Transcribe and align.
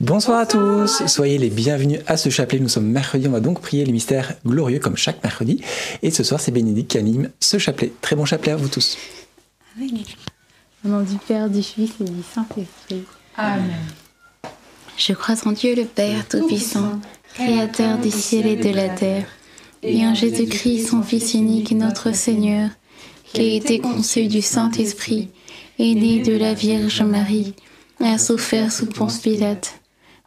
Bonsoir 0.00 0.38
à 0.38 0.46
tous, 0.46 1.06
soyez 1.08 1.36
les 1.36 1.50
bienvenus 1.50 2.00
à 2.06 2.16
ce 2.16 2.30
chapelet. 2.30 2.58
Nous 2.58 2.70
sommes 2.70 2.86
mercredi, 2.86 3.28
on 3.28 3.32
va 3.32 3.40
donc 3.40 3.60
prier 3.60 3.84
les 3.84 3.92
mystères 3.92 4.32
glorieux 4.46 4.78
comme 4.78 4.96
chaque 4.96 5.22
mercredi. 5.22 5.60
Et 6.00 6.10
ce 6.10 6.24
soir, 6.24 6.40
c'est 6.40 6.52
Bénédicte 6.52 6.92
qui 6.92 6.96
anime 6.96 7.28
ce 7.38 7.58
chapelet. 7.58 7.92
Très 8.00 8.16
bon 8.16 8.24
chapelet 8.24 8.52
à 8.52 8.56
vous 8.56 8.68
tous. 8.68 8.96
Amen. 9.76 10.02
Au 10.86 10.88
nom 10.88 11.02
du 11.02 11.16
Père, 11.28 11.50
du 11.50 11.62
Fils 11.62 11.90
et 12.00 12.04
du 12.04 12.22
Saint-Esprit. 12.34 13.04
Amen. 13.36 13.76
Je 14.96 15.12
crois 15.12 15.34
en 15.44 15.52
Dieu 15.52 15.74
le 15.74 15.84
Père 15.84 16.26
Tout-Puissant, 16.26 16.98
Créateur 17.34 17.98
des 17.98 18.10
ciels 18.10 18.46
et 18.46 18.56
de 18.56 18.74
la 18.74 18.88
terre, 18.88 19.26
et 19.82 20.06
en 20.06 20.14
Jésus-Christ, 20.14 20.88
son 20.88 21.02
Fils 21.02 21.34
unique, 21.34 21.72
notre 21.72 22.14
Seigneur, 22.14 22.70
qui 23.34 23.42
a 23.42 23.54
été 23.54 23.80
conçu 23.80 24.28
du 24.28 24.40
Saint-Esprit, 24.40 25.28
et 25.78 25.94
né 25.94 26.20
de 26.22 26.38
la 26.38 26.54
Vierge 26.54 27.02
Marie, 27.02 27.52
a 28.02 28.16
souffert 28.16 28.72
sous 28.72 28.86
Ponce 28.86 29.18
Pilate 29.18 29.79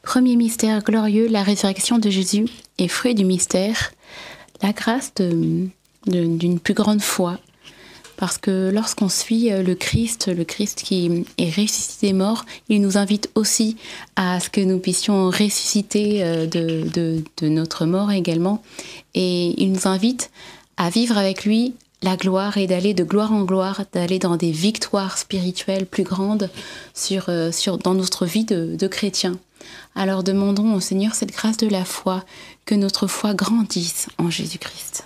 Premier 0.02 0.36
mystère 0.36 0.84
glorieux, 0.84 1.28
la 1.28 1.44
résurrection 1.44 2.00
de 2.00 2.10
Jésus 2.10 2.48
et 2.80 2.88
fruit 2.88 3.14
du 3.14 3.24
mystère, 3.24 3.92
la 4.64 4.74
grâce 4.74 5.14
d'une 5.14 6.60
plus 6.60 6.74
grande 6.74 7.02
foi. 7.02 7.38
Parce 8.22 8.38
que 8.38 8.70
lorsqu'on 8.72 9.10
suit 9.10 9.52
euh, 9.52 9.64
le 9.64 9.74
Christ, 9.74 10.28
le 10.28 10.44
Christ 10.44 10.84
qui 10.84 11.26
est 11.40 11.50
ressuscité 11.50 12.08
des 12.08 12.14
morts, 12.14 12.46
il 12.70 12.80
nous 12.80 12.96
invite 12.96 13.32
aussi 13.34 13.78
à 14.16 14.40
ce 14.40 14.48
que 14.52 14.62
nous 14.62 14.78
puissions 14.78 15.32
ressusciter 15.32 16.24
euh, 16.24 16.46
de, 16.46 16.88
de- 16.94 17.24
de 17.42 17.48
notre 17.50 17.88
mort 17.88 18.12
également. 18.12 18.62
Et 19.16 19.60
il 19.60 19.72
nous 19.72 19.88
invite 19.88 20.30
à 20.78 20.92
vivre 20.92 21.18
avec 21.18 21.46
lui 21.46 21.74
la 22.04 22.16
gloire 22.16 22.58
et 22.58 22.68
d'aller 22.68 22.94
de 22.94 23.04
gloire 23.04 23.32
en 23.34 23.44
gloire, 23.44 23.82
d'aller 23.92 24.20
dans 24.20 24.38
des 24.38 24.52
victoires 24.52 25.18
spirituelles 25.18 25.88
plus 25.88 26.04
grandes 26.04 26.52
sur, 26.94 27.26
euh, 27.30 27.52
sur, 27.52 27.80
dans 27.80 27.96
notre 27.96 28.28
vie 28.28 28.46
de, 28.46 28.76
de 28.76 28.88
chrétien. 28.88 29.40
Alors 29.96 30.22
demandons 30.24 30.76
au 30.76 30.80
Seigneur 30.80 31.16
cette 31.16 31.32
grâce 31.32 31.58
de 31.58 31.68
la 31.68 31.86
foi, 31.86 32.24
que 32.66 32.76
notre 32.76 33.08
foi 33.08 33.34
grandisse 33.34 34.10
en 34.20 34.30
Jésus-Christ. 34.30 35.06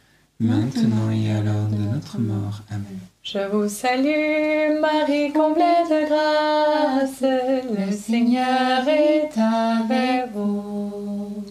maintenant 0.41 1.11
et 1.11 1.31
à 1.31 1.41
l'heure 1.41 1.67
de 1.69 1.93
notre 1.93 2.19
mort. 2.19 2.61
Amen. 2.69 2.99
Je 3.23 3.39
vous 3.51 3.69
salue 3.69 4.79
Marie, 4.81 5.31
comblée 5.31 5.83
de 5.89 6.07
grâce, 6.07 7.21
le 7.21 7.91
Seigneur 7.91 8.87
est 8.87 9.29
avec 9.37 10.31
vous. 10.33 11.43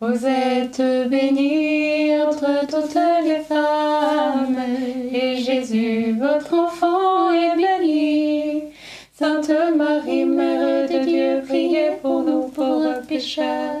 Vous 0.00 0.26
êtes 0.26 0.82
bénie 1.08 2.20
entre 2.20 2.66
toutes 2.66 2.98
les 3.24 3.40
femmes, 3.40 4.56
et 5.12 5.36
Jésus, 5.36 6.16
votre 6.18 6.54
enfant, 6.54 7.30
est 7.32 7.56
béni. 7.56 8.62
Sainte 9.12 9.52
Marie, 9.76 10.24
Mère 10.24 10.88
de 10.88 11.04
Dieu, 11.04 11.42
priez 11.46 11.92
pour 12.02 12.22
nous 12.22 12.48
pauvres 12.48 13.00
pécheurs, 13.06 13.80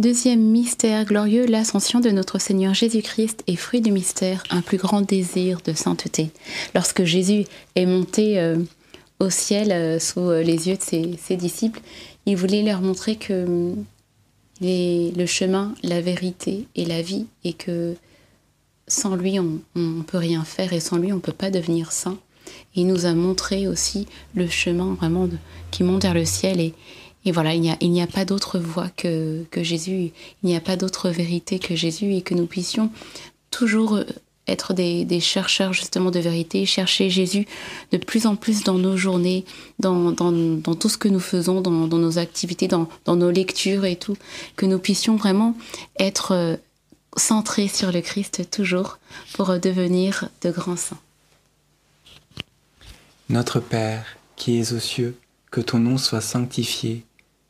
Deuxième 0.00 0.40
mystère 0.40 1.04
glorieux, 1.04 1.44
l'ascension 1.44 2.00
de 2.00 2.08
notre 2.08 2.38
Seigneur 2.38 2.72
Jésus-Christ 2.72 3.44
est 3.46 3.56
fruit 3.56 3.82
du 3.82 3.92
mystère, 3.92 4.42
un 4.48 4.62
plus 4.62 4.78
grand 4.78 5.02
désir 5.02 5.60
de 5.62 5.74
sainteté. 5.74 6.30
Lorsque 6.74 7.04
Jésus 7.04 7.44
est 7.76 7.84
monté 7.84 8.40
euh, 8.40 8.56
au 9.18 9.28
ciel 9.28 9.70
euh, 9.72 9.98
sous 9.98 10.30
les 10.30 10.70
yeux 10.70 10.78
de 10.78 11.16
ses, 11.18 11.36
disciples, 11.36 11.82
il 12.24 12.38
voulait 12.38 12.62
leur 12.62 12.80
montrer 12.80 13.16
que 13.16 13.44
hum, 13.44 13.84
le 14.62 15.26
chemin, 15.26 15.74
la 15.82 16.00
vérité 16.00 16.66
et 16.76 16.86
la 16.86 17.02
vie, 17.02 17.26
et 17.44 17.52
que 17.52 17.94
sans 18.88 19.16
lui, 19.16 19.38
on 19.38 19.60
ne 19.74 20.02
peut 20.02 20.16
rien 20.16 20.44
faire, 20.44 20.72
et 20.72 20.80
sans 20.80 20.96
lui, 20.96 21.12
on 21.12 21.16
ne 21.16 21.20
peut 21.20 21.32
pas 21.32 21.50
devenir 21.50 21.92
saint. 21.92 22.16
Il 22.74 22.86
nous 22.86 23.04
a 23.04 23.12
montré 23.12 23.68
aussi 23.68 24.06
le 24.34 24.48
chemin 24.48 24.94
vraiment 24.94 25.28
qui 25.70 25.82
monte 25.82 26.04
vers 26.04 26.14
le 26.14 26.24
ciel, 26.24 26.58
et, 26.58 26.72
et 27.24 27.32
voilà, 27.32 27.54
il 27.54 27.60
n'y 27.60 28.02
a, 28.02 28.06
pas 28.06 28.24
d'autre 28.24 28.58
voie 28.58 28.88
que, 28.96 29.44
que 29.50 29.62
Jésus, 29.62 30.10
il 30.42 30.46
n'y 30.46 30.56
a 30.56 30.60
pas 30.60 30.76
d'autre 30.76 31.10
vérité 31.10 31.58
que 31.58 31.76
Jésus 31.76 32.14
et 32.14 32.22
que 32.22 32.34
nous 32.34 32.46
puissions 32.46 32.90
toujours 33.50 34.00
être 34.46 34.74
des, 34.74 35.20
chercheurs 35.20 35.72
justement 35.72 36.10
de 36.10 36.18
vérité, 36.18 36.66
chercher 36.66 37.10
Jésus 37.10 37.46
de 37.92 37.98
plus 37.98 38.26
en 38.26 38.36
plus 38.36 38.64
dans 38.64 38.78
nos 38.78 38.96
journées, 38.96 39.44
dans, 39.78 40.12
dans, 40.12 40.74
tout 40.74 40.88
ce 40.88 40.98
que 40.98 41.08
nous 41.08 41.20
faisons, 41.20 41.60
dans, 41.60 41.86
dans 41.86 41.98
nos 41.98 42.18
activités, 42.18 42.68
dans, 42.68 42.88
nos 43.06 43.30
lectures 43.30 43.84
et 43.84 43.96
tout, 43.96 44.16
que 44.56 44.66
nous 44.66 44.78
puissions 44.78 45.16
vraiment 45.16 45.56
être 45.98 46.58
centrés 47.16 47.68
sur 47.68 47.92
le 47.92 48.00
Christ 48.00 48.50
toujours 48.50 48.98
pour 49.34 49.58
devenir 49.58 50.28
de 50.42 50.50
grands 50.50 50.76
saints. 50.76 50.98
Notre 53.28 53.60
Père 53.60 54.04
qui 54.36 54.58
es 54.58 54.72
aux 54.72 54.80
cieux, 54.80 55.16
que 55.50 55.60
ton 55.60 55.78
nom 55.78 55.98
soit 55.98 56.22
sanctifié 56.22 57.04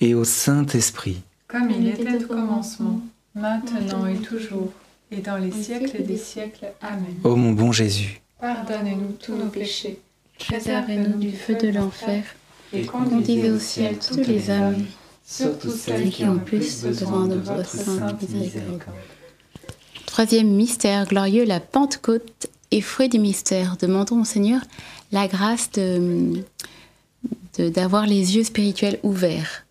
et 0.00 0.14
au 0.14 0.24
Saint-Esprit. 0.24 1.18
Comme 1.46 1.70
il 1.70 1.88
était 1.88 2.24
au 2.24 2.26
commencement, 2.28 3.00
maintenant 3.34 4.06
et 4.06 4.16
toujours, 4.16 4.72
et 5.10 5.18
dans 5.20 5.36
les 5.38 5.50
siècles 5.52 6.02
des 6.04 6.16
siècles. 6.18 6.66
Amen. 6.82 7.14
Ô 7.24 7.36
mon 7.36 7.52
bon 7.52 7.72
Jésus, 7.72 8.20
Pardonnez-nous 8.40 9.16
tous 9.20 9.34
nos 9.34 9.46
péchés, 9.46 9.98
Préservez-nous 10.38 11.18
du 11.18 11.32
feu 11.32 11.54
de 11.56 11.68
l'enfer. 11.68 12.22
et 12.72 12.82
Conduisez 12.82 13.50
au 13.50 13.58
ciel 13.58 13.96
toutes 13.98 14.26
les 14.28 14.50
âmes, 14.50 14.84
surtout 15.26 15.70
celles 15.70 16.10
qui 16.10 16.24
ont 16.24 16.38
plus 16.38 16.82
besoin 16.84 17.26
de 17.26 17.34
votre 17.36 17.68
sainte 17.68 18.22
miséricorde. 18.22 18.82
Troisième 20.06 20.48
mystère 20.54 21.06
glorieux, 21.06 21.44
la 21.44 21.60
Pentecôte 21.60 22.48
et 22.70 22.80
fruit 22.80 23.08
du 23.08 23.18
mystère. 23.18 23.76
Demandons 23.80 24.20
au 24.20 24.24
Seigneur 24.24 24.60
la 25.12 25.26
grâce 25.28 25.70
de 25.72 26.42
de- 27.58 27.68
d'avoir 27.70 28.06
les 28.06 28.36
yeux 28.36 28.44
spirituels 28.44 29.00
ouverts, 29.02 29.64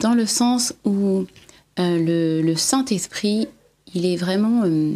dans 0.00 0.14
le 0.14 0.26
sens 0.26 0.74
où 0.84 1.26
euh, 1.78 2.42
le, 2.42 2.56
Saint-Esprit, 2.56 3.48
il 3.94 4.06
est 4.06 4.16
vraiment 4.16 4.62
euh, 4.64 4.94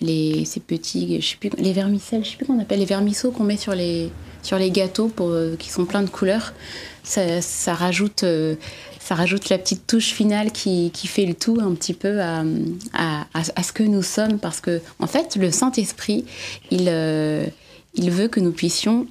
les, 0.00 0.44
ces 0.44 0.60
petits, 0.60 1.20
je 1.20 1.26
sais 1.26 1.36
plus, 1.36 1.50
les 1.58 1.72
vermicelles, 1.72 2.24
je 2.24 2.30
sais 2.30 2.36
plus 2.36 2.46
qu'on 2.46 2.60
appelle 2.60 2.78
les 2.78 2.84
vermisseaux 2.84 3.30
qu'on 3.30 3.44
met 3.44 3.56
sur 3.56 3.74
les, 3.74 4.10
sur 4.42 4.58
les 4.58 4.70
gâteaux 4.70 5.08
pour, 5.08 5.30
euh, 5.30 5.56
qui 5.56 5.70
sont 5.70 5.84
pleins 5.84 6.02
de 6.02 6.10
couleurs. 6.10 6.54
Ça, 7.02 7.74
rajoute, 7.74 8.24
euh, 8.24 8.54
ça 8.98 9.14
rajoute 9.14 9.50
la 9.50 9.58
petite 9.58 9.86
touche 9.86 10.12
finale 10.12 10.52
qui, 10.52 10.90
qui 10.92 11.06
fait 11.06 11.26
le 11.26 11.34
tout 11.34 11.58
un 11.60 11.74
petit 11.74 11.92
peu 11.92 12.22
à, 12.22 12.42
à, 12.94 13.62
ce 13.62 13.72
que 13.72 13.82
nous 13.82 14.02
sommes, 14.02 14.38
parce 14.38 14.62
que 14.62 14.80
en 15.00 15.06
fait, 15.06 15.36
le 15.36 15.50
Saint-Esprit, 15.50 16.24
il, 16.70 16.90
il 17.94 18.10
veut 18.10 18.28
que 18.28 18.40
nous 18.40 18.52
puissions 18.52 19.06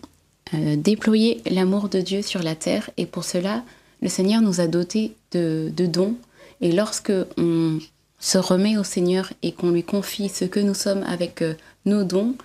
déployer 0.54 1.44
l'amour 1.52 1.88
de 1.88 2.02
Dieu 2.02 2.24
sur 2.24 2.42
la 2.42 2.56
terre, 2.56 2.90
et 2.98 3.06
pour 3.06 3.24
cela, 3.24 3.64
le 4.04 4.10
Seigneur 4.10 4.42
nous 4.42 4.60
a 4.60 4.68
dotés 4.68 5.16
de, 5.32 5.72
dons. 5.78 6.16
Et 6.62 6.74
lorsque 6.74 7.14
on 7.38 7.80
se 8.20 8.38
remet 8.38 8.78
au 8.78 8.84
Seigneur 8.84 9.32
et 9.42 9.54
qu'on 9.54 9.72
lui 9.72 9.84
confie 9.84 10.30
ce 10.30 10.46
que 10.46 10.60
nous 10.60 10.74
sommes 10.74 11.04
avec 11.04 11.42
euh, 11.42 11.54
nos 11.86 12.04
dons, 12.04 12.36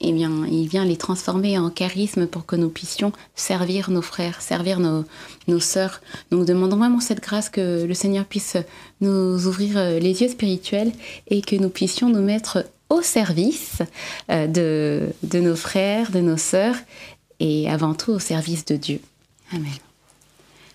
eh 0.00 0.12
bien, 0.12 0.46
il 0.50 0.68
vient 0.68 0.84
les 0.84 0.96
transformer 0.96 1.58
en 1.58 1.70
charisme 1.70 2.26
pour 2.26 2.44
que 2.44 2.56
nous 2.56 2.68
puissions 2.68 3.12
servir 3.34 3.90
nos 3.90 4.02
frères, 4.02 4.42
servir 4.42 4.80
nos, 4.80 5.04
nos 5.48 5.60
sœurs. 5.60 6.02
Donc 6.30 6.44
demandons 6.44 6.76
vraiment 6.76 7.00
cette 7.00 7.22
grâce 7.22 7.48
que 7.48 7.84
le 7.84 7.94
Seigneur 7.94 8.26
puisse 8.26 8.56
nous 9.00 9.46
ouvrir 9.46 9.78
euh, 9.78 9.98
les 9.98 10.20
yeux 10.20 10.28
spirituels 10.28 10.92
et 11.28 11.40
que 11.40 11.56
nous 11.56 11.70
puissions 11.70 12.10
nous 12.10 12.22
mettre 12.22 12.66
au 12.90 13.00
service 13.00 13.78
euh, 14.30 14.46
de, 14.46 15.08
de 15.22 15.40
nos 15.40 15.56
frères, 15.56 16.10
de 16.10 16.20
nos 16.20 16.36
sœurs 16.36 16.76
et 17.40 17.70
avant 17.70 17.94
tout 17.94 18.12
au 18.12 18.18
service 18.18 18.66
de 18.66 18.76
Dieu. 18.76 19.00
Amen. 19.52 19.72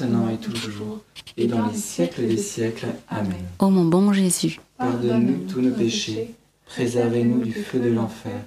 Maintenant 0.00 0.28
et 0.28 0.36
toujours, 0.36 1.00
et 1.36 1.46
dans 1.46 1.66
les 1.66 1.76
siècles 1.76 2.26
des 2.26 2.36
siècles. 2.36 2.88
Amen. 3.08 3.44
Ô 3.58 3.70
mon 3.70 3.84
bon 3.84 4.12
Jésus, 4.12 4.60
Pardonne-nous 4.78 5.46
tous 5.50 5.60
nos 5.60 5.74
péchés, 5.74 6.34
préservez-nous 6.66 7.44
du 7.44 7.52
feu 7.52 7.78
de 7.78 7.88
l'enfer, 7.88 8.40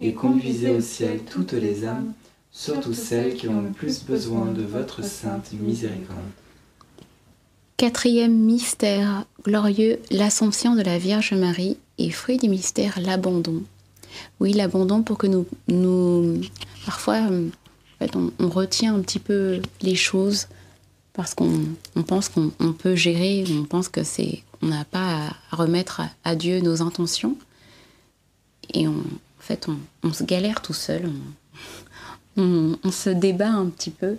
et 0.00 0.14
conduisez 0.14 0.70
au 0.70 0.80
ciel 0.80 1.20
toutes 1.30 1.52
les 1.52 1.84
âmes, 1.84 2.12
surtout 2.50 2.94
celles 2.94 3.34
qui 3.34 3.48
ont 3.48 3.62
le 3.62 3.70
plus 3.70 4.04
besoin 4.04 4.46
de 4.46 4.62
votre 4.62 5.04
sainte 5.04 5.52
miséricorde. 5.52 6.18
Quatrième 7.76 8.36
mystère 8.36 9.24
glorieux, 9.44 9.98
l'Assomption 10.10 10.76
de 10.76 10.82
la 10.82 10.98
Vierge 10.98 11.32
Marie 11.32 11.78
et 11.98 12.10
fruit 12.10 12.36
du 12.36 12.48
mystère, 12.48 13.00
l'abandon. 13.00 13.62
Oui, 14.38 14.52
l'abandon 14.52 15.02
pour 15.02 15.18
que 15.18 15.26
nous, 15.26 15.46
nous 15.68 16.40
parfois, 16.84 17.26
euh, 17.30 17.48
en 17.48 18.04
fait, 18.04 18.14
on, 18.14 18.30
on 18.38 18.48
retient 18.48 18.94
un 18.94 19.00
petit 19.00 19.18
peu 19.18 19.60
les 19.80 19.96
choses 19.96 20.46
parce 21.12 21.34
qu'on 21.34 21.60
on 21.96 22.02
pense 22.02 22.28
qu'on 22.28 22.52
on 22.58 22.72
peut 22.72 22.94
gérer, 22.94 23.44
on 23.50 23.64
pense 23.64 23.88
que 23.88 24.02
c'est, 24.02 24.42
on 24.62 24.68
n'a 24.68 24.84
pas 24.84 25.28
à 25.50 25.56
remettre 25.56 26.02
à, 26.24 26.34
Dieu 26.34 26.60
nos 26.60 26.82
intentions. 26.82 27.36
Et 28.72 28.88
on, 28.88 28.92
en 28.92 29.40
fait, 29.40 29.68
on, 30.02 30.12
se 30.12 30.24
galère 30.24 30.62
tout 30.62 30.72
seul, 30.72 31.10
on, 32.36 32.76
se 32.90 33.10
débat 33.10 33.50
un 33.50 33.66
petit 33.66 33.90
peu. 33.90 34.16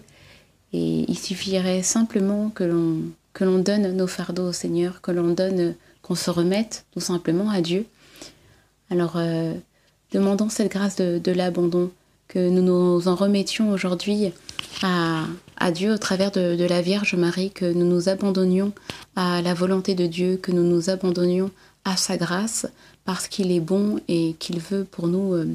Et 0.74 1.06
il 1.08 1.18
suffirait 1.18 1.84
simplement 1.84 2.50
que 2.50 2.64
l'on 2.64 3.02
que 3.34 3.44
l'on 3.44 3.58
donne 3.58 3.98
nos 3.98 4.06
fardeaux 4.06 4.50
au 4.50 4.54
Seigneur, 4.54 5.02
que 5.02 5.10
l'on 5.10 5.34
donne, 5.34 5.74
qu'on 6.04 6.14
se 6.14 6.30
remette 6.30 6.86
tout 6.94 7.00
simplement 7.00 7.50
à 7.50 7.62
Dieu. 7.62 7.88
Alors, 8.92 9.14
euh, 9.16 9.56
demandons 10.12 10.50
cette 10.50 10.72
grâce 10.72 10.98
de 10.98 11.32
l'abandon, 11.32 11.90
que 12.28 12.50
nous 12.50 12.62
nous 12.62 13.08
en 13.08 13.16
remettions 13.16 13.72
aujourd'hui 13.72 14.32
à, 14.82 15.26
à 15.64 15.72
Dieu 15.72 15.94
au 15.94 15.98
travers 15.98 16.30
de, 16.30 16.68
la 16.68 16.82
Vierge 16.82 17.16
Marie, 17.16 17.50
que 17.50 17.64
nous 17.64 17.86
nous 17.86 18.10
abandonnions 18.10 18.74
à 19.16 19.42
la 19.42 19.54
volonté 19.54 19.96
de 19.96 20.08
Dieu, 20.08 20.36
que 20.36 20.52
nous 20.52 20.64
nous 20.64 20.90
abandonnions 20.90 21.52
à 21.86 21.96
sa 21.96 22.18
grâce, 22.18 22.68
parce 23.06 23.30
qu'il 23.30 23.50
est 23.50 23.62
bon 23.62 24.02
et 24.10 24.36
qu'il 24.40 24.60
veut 24.60 24.84
pour 24.84 25.08
nous 25.08 25.34
euh, 25.34 25.48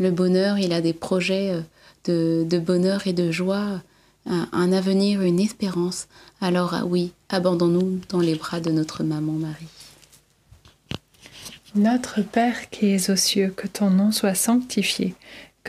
le 0.00 0.10
bonheur. 0.10 0.58
Il 0.58 0.72
a 0.72 0.80
des 0.80 0.92
projets 0.92 1.62
euh, 2.08 2.44
de, 2.44 2.58
bonheur 2.58 3.06
et 3.06 3.12
de 3.12 3.30
joie, 3.30 3.80
un, 4.26 4.48
un 4.50 4.72
avenir, 4.72 5.22
une 5.22 5.38
espérance. 5.38 6.08
Alors 6.40 6.74
ah 6.74 6.84
oui, 6.84 7.12
abandonnons-nous 7.28 8.00
dans 8.08 8.18
les 8.18 8.34
bras 8.34 8.58
de 8.58 8.72
notre 8.72 9.04
maman 9.04 9.34
Marie. 9.34 9.68
Notre 11.76 12.22
Père 12.22 12.68
qui 12.70 12.86
es 12.86 13.10
aux 13.10 13.16
cieux, 13.16 13.54
que 13.56 13.68
ton 13.68 13.90
nom 13.90 14.10
soit 14.10 14.34
sanctifié, 14.34 15.14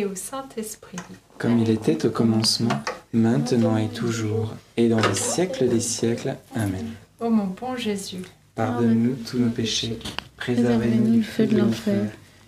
Et 0.00 0.06
au 0.06 0.14
Saint-Esprit. 0.14 0.96
Comme 1.38 1.58
il 1.58 1.70
était 1.70 2.06
au 2.06 2.10
commencement, 2.10 2.82
maintenant 3.12 3.76
et 3.76 3.88
toujours, 3.88 4.54
et 4.76 4.88
dans 4.88 5.00
les 5.00 5.14
siècles 5.14 5.68
des 5.68 5.80
siècles. 5.80 6.36
Amen. 6.54 6.86
Ô 7.20 7.28
mon 7.28 7.46
bon 7.46 7.76
Jésus, 7.76 8.22
Pardonne-nous 8.54 9.16
tous 9.28 9.38
nos 9.38 9.50
péchés, 9.50 9.98
Préservez-nous 10.36 11.10
du 11.12 11.22
feu 11.22 11.46
de 11.46 11.58
l'enfer 11.58 12.06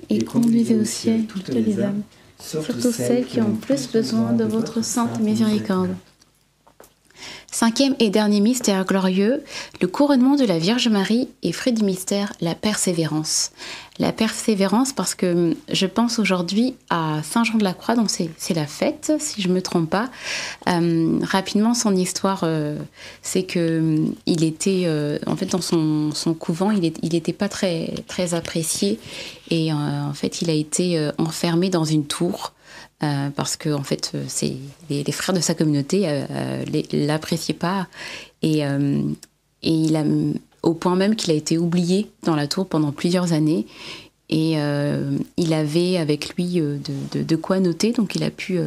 et 0.09 0.25
conduisez 0.25 0.77
au 0.77 0.85
ciel 0.85 1.27
toutes 1.27 1.49
les 1.49 1.81
âmes, 1.81 2.03
surtout 2.39 2.91
celles 2.91 3.27
qui 3.27 3.41
ont 3.41 3.55
plus 3.55 3.91
besoin 3.93 4.33
de 4.33 4.45
votre 4.45 4.83
sainte 4.83 5.21
miséricorde. 5.21 5.95
Cinquième 7.51 7.95
et 7.99 8.11
dernier 8.11 8.41
mystère 8.41 8.85
glorieux, 8.85 9.43
le 9.81 9.89
couronnement 9.89 10.37
de 10.37 10.45
la 10.45 10.59
Vierge 10.59 10.89
Marie 10.89 11.29
et 11.43 11.53
fruit 11.53 11.73
du 11.73 11.85
mystère, 11.85 12.33
la 12.41 12.55
persévérance. 12.55 13.53
La 13.99 14.11
persévérance 14.11 14.95
parce 14.95 15.15
que 15.15 15.55
je 15.71 15.87
pense 15.87 16.19
aujourd'hui 16.19 16.75
à 16.89 17.21
Saint 17.23 17.45
Jean 17.45 17.59
de 17.59 17.65
la 17.65 17.75
Croix, 17.75 17.95
donc 17.95 18.09
c'est 18.11 18.55
la 18.55 18.67
fête, 18.67 19.13
si 19.19 19.43
je 19.43 19.49
me 19.49 19.61
trompe 19.61 19.91
pas. 19.91 20.09
Euh, 20.69 21.19
rapidement, 21.23 21.75
son 21.75 21.95
histoire, 21.95 22.41
euh, 22.45 22.79
c'est 23.21 23.43
que 23.43 23.83
euh, 23.83 24.07
il 24.27 24.45
était, 24.45 24.85
euh, 24.87 25.19
en 25.27 25.37
fait, 25.37 25.47
dans 25.47 25.61
son, 25.61 26.35
couvent, 26.39 26.71
il 26.71 26.81
n'était 26.81 27.33
il 27.33 27.35
pas 27.35 27.49
très, 27.49 27.95
très 28.07 28.35
apprécié 28.35 28.99
et 29.51 29.73
euh, 29.73 29.77
en 29.77 30.15
fait, 30.15 30.43
il 30.43 30.51
a 30.51 30.55
été 30.55 31.11
enfermé 31.19 31.71
dans 31.71 31.85
une 31.85 32.07
tour. 32.07 32.53
Euh, 33.03 33.31
parce 33.35 33.57
que 33.57 33.71
en 33.71 33.83
fait, 33.83 34.13
euh, 34.15 34.25
c'est 34.29 34.55
les, 34.89 35.03
frères 35.11 35.35
de 35.35 35.41
sa 35.41 35.55
communauté 35.55 36.09
euh, 36.09 36.25
euh, 36.31 36.83
l'appréciaient 36.93 37.55
pas. 37.55 37.89
Et, 38.43 38.61
et 38.61 39.71
il 39.71 39.97
a 39.97 40.05
au 40.63 40.75
point 40.75 40.97
même 40.97 41.15
qu'il 41.15 41.31
a 41.31 41.35
été 41.35 41.59
oublié 41.59 42.11
dans 42.25 42.35
la 42.35 42.47
tour 42.47 42.67
pendant 42.67 42.93
plusieurs 42.93 43.33
années. 43.33 43.67
Et 44.31 44.57
il 45.37 45.53
avait 45.53 45.97
avec 45.97 46.35
lui 46.35 46.61
de, 46.61 47.37
quoi 47.37 47.61
noter. 47.61 47.93
Donc 47.93 48.17
il 48.17 48.25
a 48.25 48.31
pu 48.31 48.59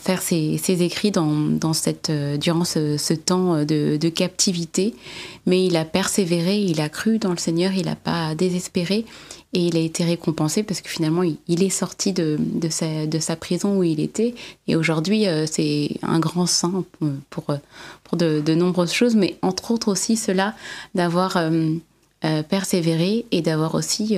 faire 0.00 0.22
ses, 0.22 0.58
écrits 0.82 1.10
dans, 1.10 1.72
cette, 1.74 2.10
durant 2.10 2.64
ce, 2.64 3.12
temps 3.12 3.64
de 3.66 4.08
captivité. 4.08 4.94
Mais 5.44 5.66
il 5.66 5.76
a 5.76 5.84
persévéré 5.84 6.56
il 6.56 6.80
a 6.80 6.88
cru 6.88 7.18
dans 7.18 7.32
le 7.32 7.38
Seigneur 7.38 7.72
il 7.74 7.84
n'a 7.84 7.96
pas 7.96 8.34
désespéré 8.34 9.04
et 9.52 9.66
il 9.66 9.76
a 9.76 9.80
été 9.80 10.04
récompensé 10.04 10.62
parce 10.62 10.80
que 10.80 10.88
finalement 10.88 11.22
il, 11.24 11.62
est 11.62 11.70
sorti 11.70 12.12
de, 12.12 12.36
de, 12.38 12.68
sa, 12.68 13.06
de 13.06 13.18
sa 13.18 13.34
prison 13.34 13.78
où 13.78 13.82
il 13.82 13.98
était. 13.98 14.34
Et 14.68 14.76
aujourd'hui 14.76 15.26
euh, 15.26 15.44
c'est 15.50 15.96
un 16.02 16.20
grand 16.20 16.46
saint 16.46 16.84
pour, 17.30 17.46
pour, 18.04 18.16
de, 18.16 18.40
de 18.40 18.54
nombreuses 18.54 18.92
choses. 18.92 19.16
Mais 19.16 19.36
entre 19.42 19.72
autres 19.72 19.88
aussi 19.88 20.16
cela 20.16 20.54
d'avoir 20.94 21.36
euh, 21.36 21.74
euh, 22.24 22.42
persévéré 22.44 23.24
et 23.32 23.42
d'avoir 23.42 23.74
aussi 23.74 24.16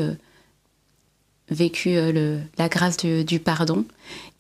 vécu 1.49 1.95
le, 1.95 2.41
la 2.59 2.69
grâce 2.69 2.99
du, 2.99 3.41
pardon. 3.41 3.87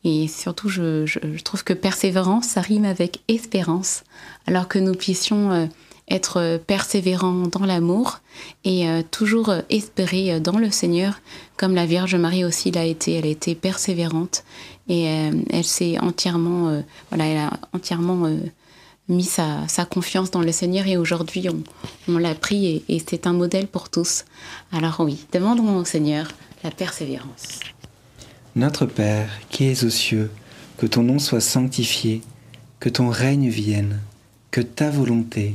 Et 0.05 0.29
surtout 0.29 0.69
je, 0.69 1.07
je, 1.07 1.21
je 1.23 1.43
trouve 1.43 1.65
que 1.65 1.73
persévérance 1.73 2.49
ça 2.49 2.61
rime 2.61 2.85
avec 2.85 3.21
espérance. 3.29 4.05
Alors 4.47 4.69
que 4.69 4.79
nous 4.79 4.95
puissions 4.95 5.71
être 6.13 6.39
euh, 6.39 6.59
persévérants 6.59 7.47
dans 7.47 7.65
l'amour 7.65 8.21
et 8.65 8.89
euh, 8.89 9.03
toujours 9.09 9.49
euh, 9.49 9.61
espérer 9.71 10.41
dans 10.41 10.59
le 10.59 10.71
Seigneur, 10.71 11.21
comme 11.57 11.75
la 11.75 11.87
Vierge 11.87 12.15
Marie 12.15 12.45
aussi 12.45 12.71
l'a 12.71 12.85
été. 12.85 13.15
Elle 13.15 13.25
a 13.25 13.29
été 13.29 13.55
persévérante 13.55 14.45
et 14.89 15.05
elle 15.05 15.65
s'est 15.65 15.99
entièrement, 16.01 16.83
voilà, 17.11 17.27
elle 17.27 17.39
a 17.39 17.51
entièrement 17.73 18.29
mis 19.09 19.23
sa, 19.23 19.85
confiance 19.89 20.33
dans 20.33 20.41
le 20.41 20.51
Seigneur 20.51 20.89
et 20.89 20.97
aujourd'hui 20.97 21.49
on, 21.49 21.63
on 22.13 22.19
l'a 22.19 22.35
pris 22.35 22.67
et, 22.67 22.85
et 22.89 23.03
c'est 23.07 23.29
un 23.29 23.33
modèle 23.33 23.69
pour 23.69 23.91
tous. 23.91 24.25
Alors 24.73 24.99
oui, 24.99 25.25
demandons 25.33 25.77
au 25.77 25.85
Seigneur 25.85 26.27
la 26.65 26.73
persévérance. 26.73 27.61
Notre 28.57 28.87
Père, 28.87 29.31
qui 29.51 29.67
es 29.67 29.85
aux 29.85 29.91
cieux, 29.91 30.31
que 30.79 30.87
ton 30.87 31.05
nom 31.05 31.21
soit 31.21 31.41
sanctifié, 31.41 32.23
que 32.81 32.89
ton 32.89 33.09
règne 33.09 33.49
vienne, 33.49 34.01
que 34.51 34.61
ta 34.61 34.91
volonté 34.91 35.55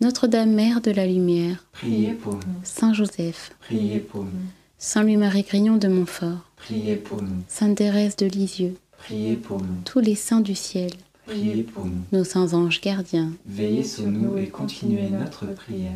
Notre-Dame 0.00 0.52
Mère 0.52 0.80
de 0.80 0.90
la 0.90 1.06
Lumière, 1.06 1.64
Priez 1.72 2.12
pour 2.12 2.34
nous. 2.34 2.40
Saint 2.62 2.92
Joseph, 2.92 3.52
Priez 3.60 4.00
pour 4.00 4.24
nous. 4.24 4.30
Saint 4.78 5.02
Louis-Marie 5.02 5.42
Grignon 5.42 5.76
de 5.76 5.88
Montfort, 5.88 6.40
Priez 6.56 6.96
pour 6.96 7.22
nous. 7.22 7.42
Sainte 7.48 7.76
Thérèse 7.78 8.16
de 8.16 8.26
Lisieux, 8.26 8.76
Priez 8.98 9.36
pour 9.36 9.60
nous. 9.62 9.80
tous 9.84 10.00
les 10.00 10.14
saints 10.14 10.40
du 10.40 10.54
ciel, 10.54 10.90
Priez 11.26 11.62
pour 11.62 11.86
nous. 11.86 12.02
nos 12.12 12.24
saints 12.24 12.52
anges 12.52 12.80
gardiens, 12.80 13.32
Veillez 13.46 13.84
sur 13.84 14.06
nous 14.06 14.36
et 14.36 14.48
continuez 14.48 15.08
notre 15.10 15.46
prière. 15.54 15.92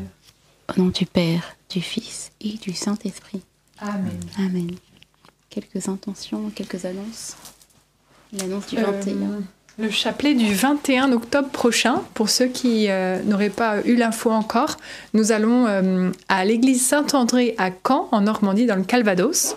au 0.76 0.80
nom 0.80 0.88
du 0.88 1.04
Père, 1.04 1.56
du 1.68 1.80
Fils 1.80 2.30
et 2.40 2.52
du 2.56 2.72
Saint-Esprit. 2.72 3.42
Amen. 3.78 4.20
Amen. 4.38 4.70
Quelques 5.50 5.88
intentions, 5.88 6.50
quelques 6.54 6.84
annonces. 6.84 7.36
L'annonce 8.32 8.66
du 8.68 8.78
Euh, 8.78 8.84
21. 8.84 9.42
Le 9.80 9.90
chapelet 9.90 10.34
du 10.34 10.52
21 10.52 11.12
octobre 11.12 11.50
prochain, 11.50 12.02
pour 12.14 12.30
ceux 12.30 12.46
qui 12.46 12.86
euh, 12.88 13.22
n'auraient 13.22 13.48
pas 13.48 13.76
eu 13.84 13.94
l'info 13.94 14.32
encore, 14.32 14.76
nous 15.14 15.30
allons 15.30 15.68
euh, 15.68 16.10
à 16.28 16.44
l'église 16.44 16.84
Saint-André 16.84 17.54
à 17.58 17.70
Caen, 17.70 18.08
en 18.10 18.22
Normandie, 18.22 18.66
dans 18.66 18.74
le 18.74 18.82
Calvados. 18.82 19.54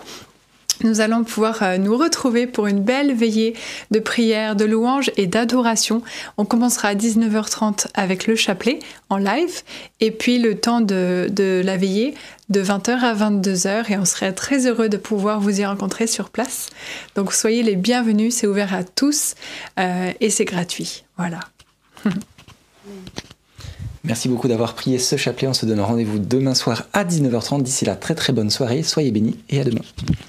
Nous 0.82 1.00
allons 1.00 1.24
pouvoir 1.24 1.62
euh, 1.62 1.78
nous 1.78 1.96
retrouver 1.96 2.46
pour 2.46 2.66
une 2.66 2.82
belle 2.82 3.14
veillée 3.14 3.54
de 3.90 3.98
prière, 3.98 4.56
de 4.56 4.64
louange 4.64 5.10
et 5.16 5.26
d'adoration. 5.26 6.02
On 6.38 6.44
commencera 6.44 6.88
à 6.88 6.94
19h30 6.94 7.86
avec 7.94 8.26
le 8.26 8.36
chapelet 8.36 8.80
en 9.08 9.16
live 9.16 9.62
et 10.00 10.10
puis 10.10 10.38
le 10.38 10.56
temps 10.56 10.80
de, 10.80 11.30
la 11.64 11.76
veillée 11.76 12.14
de 12.48 12.62
20h 12.62 13.00
à 13.00 13.14
22h 13.14 13.92
et 13.92 13.96
on 13.96 14.04
serait 14.04 14.32
très 14.32 14.66
heureux 14.66 14.88
de 14.88 14.96
pouvoir 14.96 15.40
vous 15.40 15.60
y 15.60 15.64
rencontrer 15.64 16.06
sur 16.06 16.30
place. 16.30 16.70
Donc 17.14 17.32
soyez 17.32 17.62
les 17.62 17.76
bienvenus, 17.76 18.34
c'est 18.34 18.46
ouvert 18.46 18.74
à 18.74 18.84
tous 18.84 19.34
euh, 19.78 20.12
et 20.20 20.30
c'est 20.30 20.44
gratuit. 20.44 21.04
Voilà. 21.16 21.40
merci 24.04 24.28
beaucoup 24.28 24.48
d'avoir 24.48 24.74
prié 24.74 24.98
ce 24.98 25.16
chapelet. 25.16 25.48
On 25.48 25.54
se 25.54 25.66
donne 25.66 25.80
rendez-vous 25.80 26.18
demain 26.18 26.54
soir 26.54 26.84
à 26.92 27.04
19h30. 27.04 27.62
D'ici 27.62 27.84
là, 27.84 27.96
très 27.96 28.14
très 28.14 28.32
bonne 28.32 28.50
soirée. 28.50 28.82
Soyez 28.82 29.10
bénis 29.10 29.38
et 29.50 29.60
à 29.60 29.64
demain. 29.64 29.82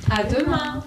À 0.10 0.24
demain 0.24 0.84